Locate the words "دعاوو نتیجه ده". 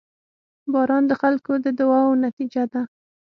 1.79-2.81